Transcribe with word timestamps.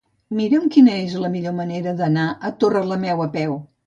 Mira'm 0.37 0.63
quina 0.75 0.95
és 1.01 1.17
la 1.23 1.29
millor 1.33 1.53
manera 1.57 1.93
d'anar 1.99 2.23
a 2.49 2.51
Torrelameu 2.65 3.23
a 3.27 3.29
peu. 3.37 3.55